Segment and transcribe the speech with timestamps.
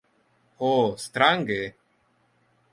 [0.61, 0.69] Ho,
[1.05, 1.61] strange!